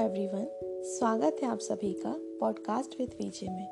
[0.00, 0.46] Everyone
[0.84, 3.68] स्वागत है आप सभी का पॉडकास्ट विद विजय में।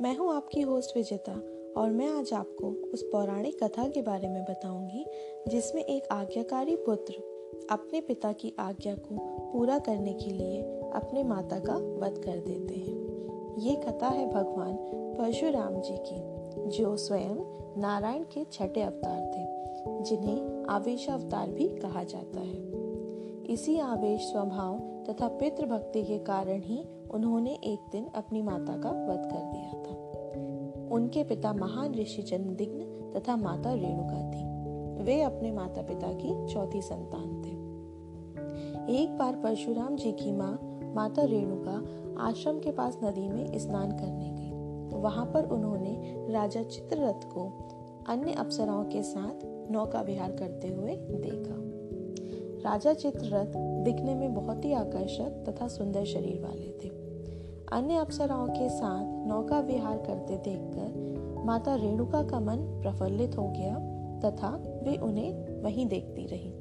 [0.00, 1.32] मैं हूँ आपकी होस्ट विजेता
[1.76, 5.04] और मैं आज आपको उस पौराणिक कथा के बारे में बताऊँगी,
[5.48, 7.14] जिसमें एक आज्ञाकारी पुत्र
[7.70, 9.16] अपने पिता की आज्ञा को
[9.52, 10.62] पूरा करने के लिए
[10.94, 14.76] अपने माता का वध कर देते हैं। ये कथा है भगवान
[15.18, 16.20] परशुराम जी की,
[16.68, 17.36] जो स्वयं
[17.80, 19.44] नारायण के छठे अवतार थे,
[20.04, 22.81] जिन्हें आवेश अवतार भी कहा जाता है।
[23.52, 29.30] इसी आवेश स्वभाव तथा पितृभक्ति के कारण ही उन्होंने एक दिन अपनी माता का वध
[29.32, 29.96] कर दिया था।
[30.94, 34.44] उनके पिता महान ऋषि जन्मदिग्न तथा माता रेणुका थी।
[35.04, 37.50] वे अपने माता पिता की चौथी संतान थे।
[39.02, 41.84] एक बार परशुराम जी की माँ, माता रेणुका,
[42.22, 47.68] आश्रम के पास नदी में स्नान करने गई। वहाँ पर उन्होंने राजा चित्ररथ को
[48.08, 49.34] अन्य अप्सराओं के साथ
[49.70, 51.71] नौका विहार करते हुए देखा।
[52.64, 53.52] राजा चित्ररथ
[53.84, 56.88] दिखने में बहुत ही आकर्षक तथा सुंदर शरीर वाले थे।
[57.72, 63.74] अन्य अप्सराओं के साथ नौका विहार करते देखकर माता रेणुका का मन प्रफुल्लित हो गया
[64.20, 64.48] तथा
[64.82, 66.52] वे उन्हें वहीं देखती रही।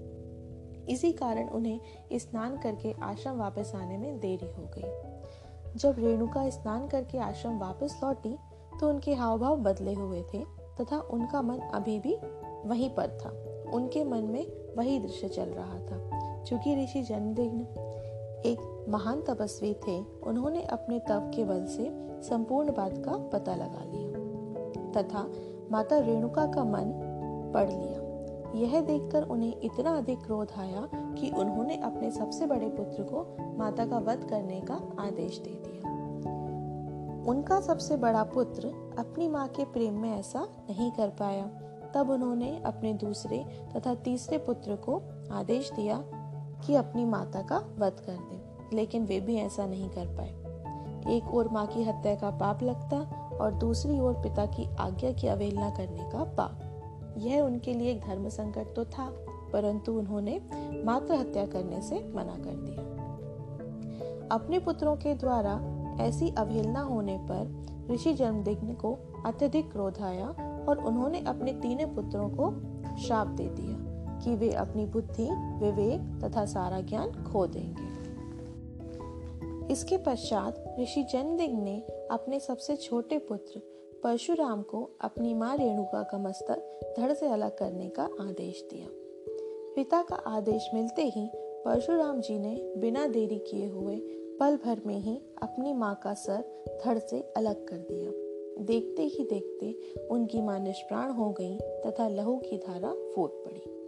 [0.94, 1.80] इसी कारण उन्हें
[2.14, 8.00] स्नान करके आश्रम वापस आने में देरी हो गई। जब रेणुका स्नान करके आश्रम वापस
[8.04, 8.36] लौटी
[8.80, 10.44] तो उनके हाव भाव बदले हुए थे
[10.82, 12.18] तथा उनका मन अभी भी
[12.70, 13.30] वहीं पर था।
[13.74, 17.62] उनके मन में वही दृश्य चल रहा था। चूँकि ऋषि जन्मदिग्न
[18.46, 21.92] एक महान तपस्वी थे, उन्होंने अपने तप के बल से
[22.30, 24.12] संपूर्ण बात का पता लगा लिया
[24.92, 25.32] तथा
[25.72, 26.92] माता रेणुका का मन
[27.54, 28.02] पढ़ लिया।
[28.56, 33.86] यह देखकर उन्हें इतना अधिक क्रोध आया कि उन्होंने अपने सबसे बड़े पुत्र को माता
[33.86, 35.92] का वध करने का आदेश दे दिया।
[37.30, 38.68] उनका सबसे बड़ा पुत्र
[39.00, 41.50] अपनी माँ के प्रेम में ऐसा नहीं कर पाया।
[41.96, 46.04] तब उन्होंने अपने दूसरे तथा तीसरे पुत्र को आदेश दिया
[46.66, 51.34] कि अपनी माता का वध कर दे, लेकिन वे भी ऐसा नहीं कर पाए। एक
[51.34, 52.98] और माँ की हत्या का पाप लगता
[53.42, 58.02] और दूसरी ओर पिता की आज्ञा की अवहेलना करने का पाप। यह उनके लिए एक
[58.02, 59.10] धर्म संकट तो था,
[59.54, 60.42] परंतु उन्होंने
[60.86, 62.90] मात्र हत्या करने से मना कर दिया।
[64.32, 65.60] अपने पुत्रों के द्वारा
[66.02, 70.34] ऐसी अवहेलना होने पर ऋषि जन्मदिग्न को अत्यधिक क्रोध आया
[70.66, 72.52] और उन्होंने अपने तीनों पुत्रों को
[72.98, 77.92] श्राप दे दिया कि वे अपनी बुद्धि, विवेक तथा सारा ज्ञान खो देंगे।
[79.74, 81.80] इसके पश्चात ऋषि जन्मदिग्न ने
[82.12, 83.62] अपने सबसे छोटे पुत्र
[84.04, 88.88] परशुराम को अपनी माँ रेणुका का मस्तक धड़ से अलग करने का आदेश दिया।
[89.76, 93.96] पिता का आदेश मिलते ही परशुराम जी ने बिना देरी किए हुए
[94.40, 96.44] पल भर में ही अपनी माँ का सर
[96.86, 98.21] धड़ से अलग कर दिया।
[98.62, 103.82] देखते ही देखते उनकी माँ निष्प्राण हो गई तथा लहू की धारा फूट पड़ी।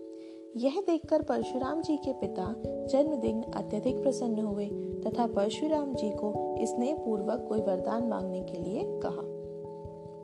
[0.65, 4.65] यह देखकर परशुराम जी के पिता जन्मदिन अत्यधिक प्रसन्न हुए
[5.07, 9.21] तथा परशुराम जी को स्नेह पूर्वक कोई वरदान मांगने के लिए कहा।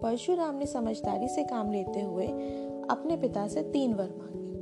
[0.02, 2.28] परशुराम ने समझदारी से काम लेते हुए
[2.90, 4.56] अपने पिता से तीन वर मांगे।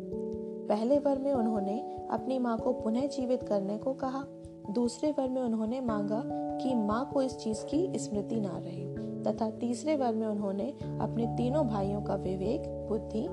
[0.67, 1.79] पहले वर में उन्होंने
[2.11, 4.25] अपनी माँ को पुनः जीवित करने को कहा।
[4.71, 6.23] दूसरे वर में उन्होंने मांगा
[6.57, 10.69] कि माँ को इस चीज़ की स्मृति ना रहे। तथा तीसरे वर में उन्होंने
[11.01, 13.27] अपने तीनों भाइयों का विवेक, बुद्धि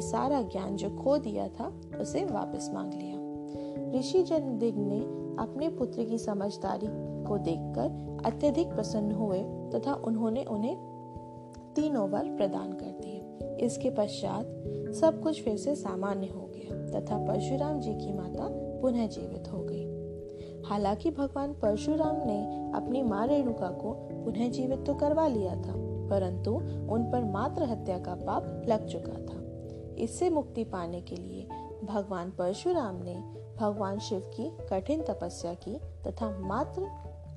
[0.00, 3.24] सारा ज्ञान जो खो दिया था, उसे वापस मांग लिया।
[3.98, 5.00] ऋषि जन्मदिग ने
[5.38, 6.86] अपने पुत्र की समझदारी
[7.24, 9.42] को देखकर अत्यधिक प्रसन्न हुए
[9.74, 10.76] तथा उन्होंने उन्हें
[11.76, 13.20] तीनों वर प्रदान कर दिए।
[13.66, 14.44] इसके पश्चात
[14.94, 18.48] सब कुछ फिर से सामान्य हो गया तथा परशुराम जी की माता
[18.80, 19.83] पुनः जीवित हो गई।
[20.68, 23.92] हालाँकि भगवान परशुराम ने अपनी माँ रेणुका को
[24.24, 25.74] पुनः जीवित तो करवा लिया था,
[26.10, 26.50] परंतु
[26.94, 29.40] उन पर मात्र हत्या का पाप लग चुका था।
[30.02, 31.46] इससे मुक्ति पाने के लिए
[31.84, 33.14] भगवान परशुराम ने
[33.60, 36.88] भगवान शिव की कठिन तपस्या की तथा मात्र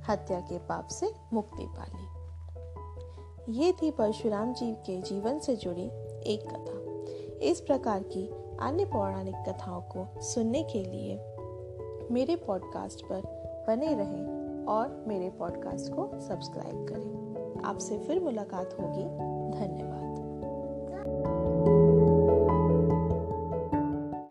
[0.10, 2.06] हत्या के पाप से मुक्ति पा ली।
[3.60, 5.86] ये थी परशुराम जी के जीवन से जुड़ी
[6.34, 8.28] एक कथा। इस प्रकार की
[8.62, 11.18] अन्य पौराणिक कथाओं को सुनने के लिए
[12.12, 13.21] मेरे पॉडकास्ट पर
[13.68, 14.25] बने रहें
[14.65, 19.04] और मेरे पॉडकास्ट को सब्सक्राइब करें। आपसे फिर मुलाकात होगी।
[19.59, 20.07] धन्यवाद।